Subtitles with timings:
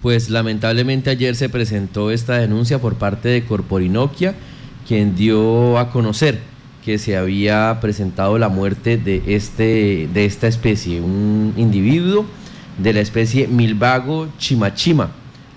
[0.00, 4.36] Pues lamentablemente ayer se presentó esta denuncia por parte de Corporinoquia,
[4.86, 6.38] quien dio a conocer
[6.84, 12.26] que se había presentado la muerte de, este, de esta especie, un individuo
[12.80, 15.10] de la especie Milvago chimachima,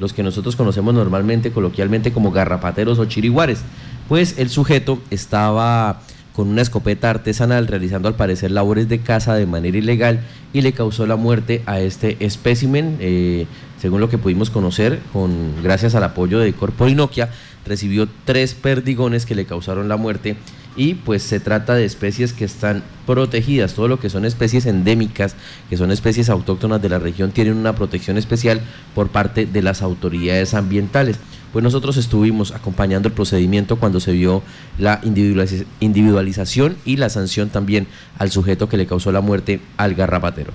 [0.00, 3.60] los que nosotros conocemos normalmente, coloquialmente como garrapateros o chiriguares.
[4.08, 6.00] Pues el sujeto estaba
[6.34, 10.20] con una escopeta artesanal realizando al parecer labores de caza de manera ilegal
[10.52, 12.96] y le causó la muerte a este espécimen.
[13.00, 13.46] Eh,
[13.80, 17.30] según lo que pudimos conocer, con, gracias al apoyo de Corporinoquia,
[17.64, 20.36] recibió tres perdigones que le causaron la muerte
[20.76, 25.36] y pues se trata de especies que están protegidas, todo lo que son especies endémicas,
[25.70, 28.60] que son especies autóctonas de la región, tienen una protección especial
[28.94, 31.18] por parte de las autoridades ambientales
[31.54, 34.42] pues nosotros estuvimos acompañando el procedimiento cuando se vio
[34.76, 37.86] la individualización y la sanción también
[38.18, 40.52] al sujeto que le causó la muerte al garrapatero.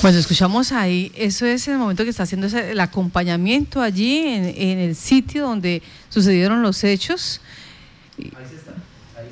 [0.00, 4.94] Bueno, escuchamos ahí, eso es el momento que está haciendo el acompañamiento allí en, el
[4.94, 7.40] sitio donde sucedieron los hechos.
[8.16, 8.30] Ahí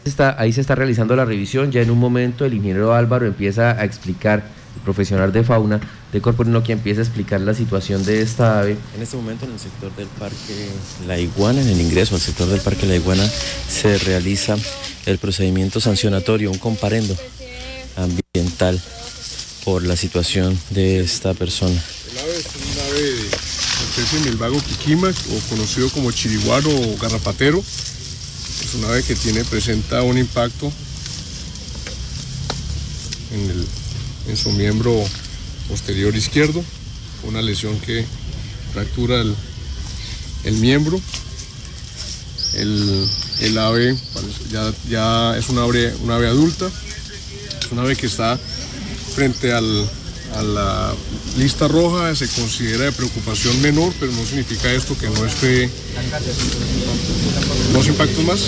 [0.02, 3.26] se, está, ahí, se está, realizando la revisión, ya en un momento el ingeniero Álvaro
[3.26, 4.42] empieza a explicar,
[4.74, 5.80] el profesional de fauna
[6.12, 8.76] de Corporino, que empieza a explicar la situación de esta ave.
[8.96, 10.68] En este momento en el sector del Parque
[11.06, 13.24] La Iguana, en el ingreso al sector del Parque La Iguana,
[13.68, 14.56] se realiza
[15.06, 17.16] el procedimiento sancionatorio, un comparendo
[17.96, 18.80] ambiental
[19.66, 21.74] por la situación de esta persona.
[22.12, 27.58] El ave es un ave de especie milvago quiquima, o conocido como chiriguaro o garrapatero.
[27.58, 30.72] Es un ave que tiene, presenta un impacto
[33.32, 35.04] en, su miembro
[35.68, 36.62] posterior izquierdo,
[37.24, 38.06] una lesión que
[38.72, 39.20] fractura
[40.44, 41.00] el, miembro.
[42.54, 43.96] El, ave
[44.52, 46.70] ya, ya es una ave, una ave adulta,
[47.60, 48.38] es una ave que está
[49.16, 50.94] frente a la
[51.38, 55.70] lista roja se considera de preocupación menor, pero no significa esto que no esté...
[57.72, 58.40] ¿Dos impactos más?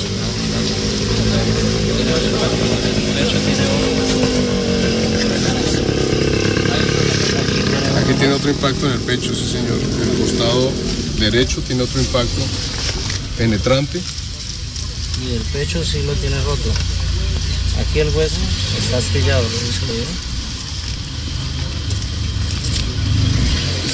[7.96, 9.80] Aquí tiene otro impacto en el pecho, sí señor.
[10.02, 10.70] El costado
[11.18, 12.42] derecho tiene otro impacto
[13.38, 14.02] penetrante.
[15.26, 16.70] Y el pecho sí lo tiene roto.
[17.80, 18.36] Aquí el hueso
[18.78, 20.37] está astillado, ¿lo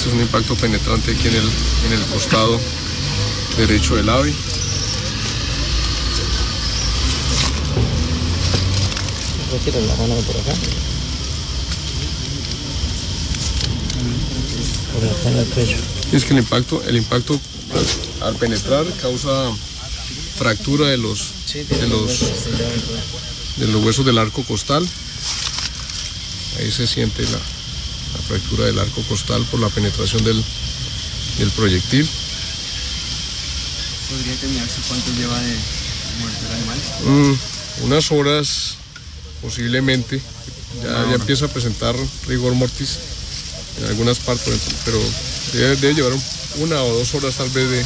[0.07, 1.51] es un impacto penetrante aquí en el,
[1.87, 2.61] en el costado
[3.57, 4.35] derecho del ave.
[9.65, 10.53] la mano por acá.
[14.93, 15.77] Por acá en el pecho.
[16.13, 17.41] Es que el impacto, el impacto
[18.21, 19.51] al penetrar causa
[20.37, 22.21] fractura de los, de los,
[23.57, 24.87] de los huesos del arco costal.
[26.59, 27.39] Ahí se siente la,
[28.15, 30.43] la fractura del arco costal por la penetración del,
[31.57, 32.09] proyectil.
[34.09, 35.57] ¿Podría determinarse cuánto lleva de
[36.21, 36.79] muerte el animal?
[37.05, 38.77] Mm, unas horas
[39.43, 40.21] posiblemente.
[40.83, 41.95] Ya, empieza a presentar
[42.27, 42.99] rigor mortis
[43.79, 44.99] en algunas partes, pero
[45.53, 46.13] debe, llevar
[46.59, 47.85] una o dos horas tal vez de,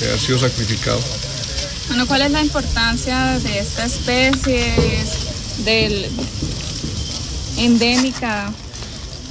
[0.00, 1.00] de haber sido sacrificado.
[1.88, 4.74] Bueno, ¿cuál es la importancia de esta especie
[5.64, 6.10] del
[7.56, 8.52] endémica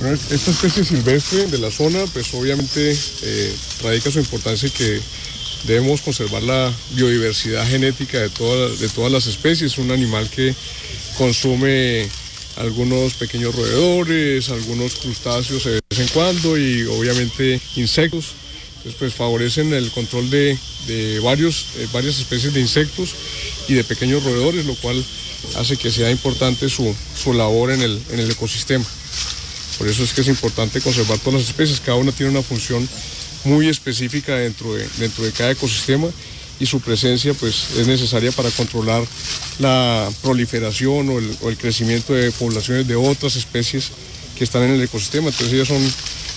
[0.02, 5.00] esta especie silvestre de la zona, pues obviamente eh, radica su importancia que
[5.66, 9.74] debemos conservar la biodiversidad genética de, de todas las especies.
[9.74, 10.53] Es un animal que
[11.18, 12.09] consume
[12.58, 18.34] algunos pequeños roedores, algunos crustáceos de vez en cuando y obviamente insectos.
[18.78, 20.58] Entonces, pues favorecen el control de,
[21.24, 23.12] varios, varias especies de insectos
[23.70, 25.02] y de pequeños roedores, lo cual
[25.56, 26.94] hace que sea importante su,
[27.34, 28.86] labor en el ecosistema.
[29.78, 32.87] Por eso es que es importante conservar todas las especies, cada una tiene una función
[33.46, 36.08] muy específica dentro de, dentro de cada ecosistema
[36.59, 39.03] y su presencia pues, es necesaria para controlar
[39.59, 43.91] la proliferación o el, crecimiento de poblaciones de otras especies
[44.37, 45.29] que están en el ecosistema.
[45.29, 45.81] Entonces ellas son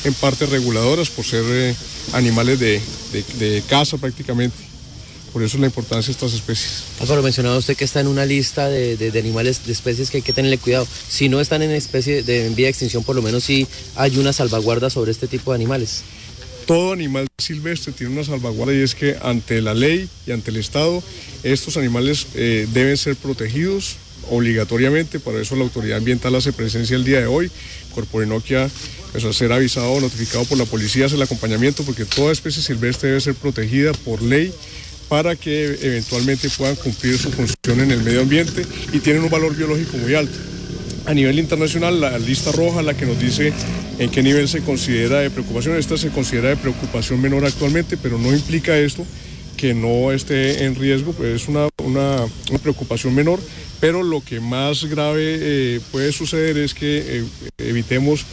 [0.05, 1.75] en parte reguladoras por ser eh,
[2.13, 2.81] animales de,
[3.13, 4.66] de caza prácticamente.
[5.33, 6.85] Por eso la importancia de estas especies.
[7.01, 10.33] Álvaro, mencionaba usted que está en una lista de, animales, de especies que hay que
[10.33, 10.87] tenerle cuidado.
[11.09, 14.33] Si no están en especie de vía de extinción, por lo menos sí hay una
[14.33, 16.03] salvaguarda sobre este tipo de animales.
[16.67, 20.57] Todo animal silvestre tiene una salvaguarda y es que ante la ley y ante el
[20.57, 21.01] Estado
[21.45, 23.99] estos animales eh, deben ser protegidos
[24.31, 27.51] obligatoriamente, para eso la autoridad ambiental hace presencia el día de hoy.
[27.95, 28.69] Corporinoquia,
[29.13, 32.63] pues al ser avisado o notificado por la policía, hace el acompañamiento porque toda especie
[32.63, 34.53] silvestre debe ser protegida por ley
[35.09, 39.55] para que eventualmente puedan cumplir su función en el medio ambiente y tienen un valor
[39.55, 40.37] biológico muy alto.
[41.07, 43.53] A nivel internacional, la lista roja, la que nos dice
[43.99, 48.19] en qué nivel se considera de preocupación, esta se considera de preocupación menor actualmente, pero
[48.19, 49.07] no implica esto
[49.57, 52.27] que no esté en riesgo, pues es una, una,
[52.63, 53.41] preocupación menor,
[53.81, 57.25] pero lo que más grave eh, puede suceder es que eh,
[57.59, 58.25] evitemos,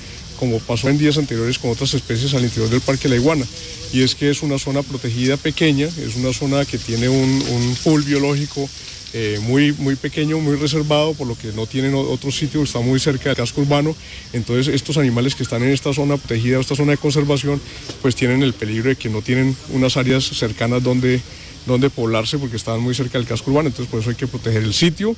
[0.44, 3.46] como pasó en días anteriores con otras especies al interior del Parque La Iguana,
[3.94, 7.18] y es que es una zona protegida pequeña, es una zona que tiene un,
[7.50, 8.70] un pool biológico
[9.14, 13.00] eh, muy, muy pequeño, muy reservado, por lo que no tienen otro sitio, está muy
[13.00, 13.96] cerca del casco urbano.
[14.34, 17.62] Entonces estos animales que están en esta zona protegida, esta zona de conservación,
[18.02, 21.22] pues tienen el peligro de que no tienen unas áreas cercanas donde,
[21.66, 23.70] donde poblarse porque están muy cerca del casco urbano.
[23.70, 25.16] Entonces por eso hay que proteger el sitio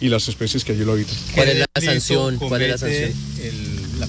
[0.00, 1.16] y las especies que allí lo habitan.
[1.34, 2.36] ¿Cuál es la sanción?
[2.36, 3.12] ¿Cuál es la sanción?
[3.42, 4.06] El, la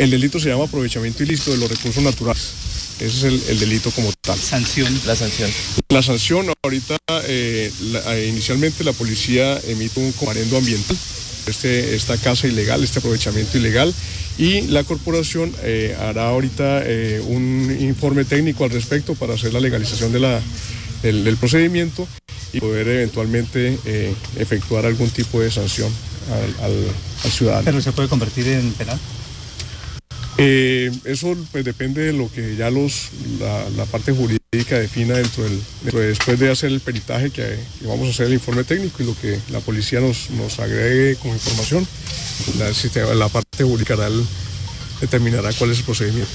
[0.00, 2.52] el delito se llama aprovechamiento ilícito de los recursos naturales.
[3.00, 4.38] Ese es el, delito como tal.
[4.38, 4.98] ¿Sanción?
[5.06, 5.50] La sanción.
[5.90, 6.96] La sanción, ahorita,
[7.28, 7.70] eh,
[8.06, 10.96] eh, inicialmente la policía emite un comparendo ambiental,
[11.46, 13.94] este, esta casa ilegal, este aprovechamiento ilegal,
[14.38, 16.82] y la corporación eh, hará ahorita
[17.26, 20.40] un informe técnico al respecto para hacer la legalización de la,
[21.02, 22.08] del, procedimiento
[22.54, 23.78] y poder eventualmente
[24.38, 25.92] efectuar algún tipo de sanción
[26.62, 26.72] al,
[27.24, 27.64] al ciudadano.
[27.66, 28.98] ¿Pero se puede convertir en penal?
[30.42, 35.60] Eh, eso pues, depende de lo que ya los, la, parte jurídica defina dentro del,
[35.82, 39.38] después de hacer el peritaje que, vamos a hacer el informe técnico y lo que
[39.50, 41.86] la policía nos, nos agregue como información,
[42.58, 43.96] la, la parte jurídica
[45.02, 46.32] determinará cuál es el procedimiento.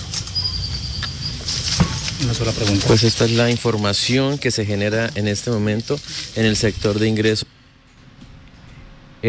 [2.24, 2.86] Una sola pregunta.
[2.86, 6.00] Pues esta es la información que se genera en este momento
[6.36, 7.48] en el sector de ingreso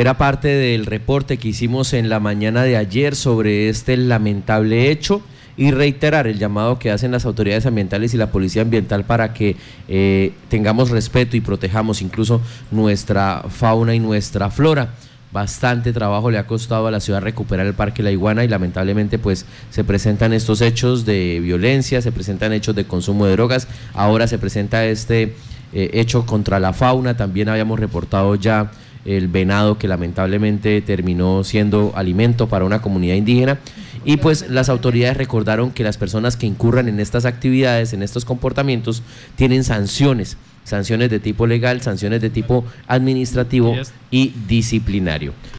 [0.00, 5.22] era parte del reporte que hicimos en la mañana de ayer sobre este lamentable hecho
[5.56, 9.56] y reiterar el llamado que hacen las autoridades ambientales y la policía ambiental para que
[9.88, 14.90] eh, tengamos respeto y protejamos incluso nuestra fauna y nuestra flora.
[15.32, 19.18] Bastante trabajo le ha costado a la ciudad recuperar el Parque La Iguana y lamentablemente
[19.18, 24.26] pues se presentan estos hechos de violencia, se presentan hechos de consumo de drogas, ahora
[24.26, 25.34] se presenta este
[25.72, 28.70] eh, hecho contra la fauna, también habíamos reportado ya
[29.06, 33.58] el venado que lamentablemente terminó siendo alimento para una comunidad indígena.
[34.04, 38.24] Y pues las autoridades recordaron que las personas que incurran en estas actividades, en estos
[38.24, 39.02] comportamientos,
[39.34, 43.74] tienen sanciones, sanciones de tipo legal, sanciones de tipo administrativo
[44.10, 45.32] y disciplinario.